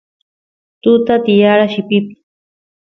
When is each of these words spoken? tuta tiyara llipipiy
tuta 0.81 1.13
tiyara 1.23 1.63
llipipiy 1.71 2.21